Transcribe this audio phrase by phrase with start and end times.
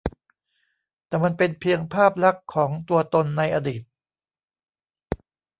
[1.07, 3.81] แต่มันเป็นเพียงภาพลักษณ์ของตัวตนในอดีต